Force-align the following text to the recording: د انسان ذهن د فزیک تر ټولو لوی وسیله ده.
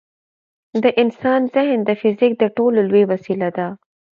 د 0.83 0.85
انسان 1.01 1.41
ذهن 1.55 1.79
د 1.85 1.89
فزیک 2.01 2.33
تر 2.41 2.49
ټولو 2.57 2.79
لوی 2.89 3.03
وسیله 3.11 3.49
ده. 3.57 3.67